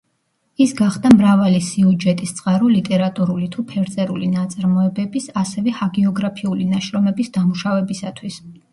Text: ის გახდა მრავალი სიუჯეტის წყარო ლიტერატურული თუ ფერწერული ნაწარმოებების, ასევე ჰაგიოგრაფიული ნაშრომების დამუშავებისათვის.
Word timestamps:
ის 0.63 0.71
გახდა 0.77 1.11
მრავალი 1.17 1.59
სიუჯეტის 1.65 2.33
წყარო 2.39 2.71
ლიტერატურული 2.77 3.51
თუ 3.57 3.67
ფერწერული 3.75 4.33
ნაწარმოებების, 4.39 5.31
ასევე 5.45 5.77
ჰაგიოგრაფიული 5.83 6.71
ნაშრომების 6.75 7.35
დამუშავებისათვის. 7.41 8.45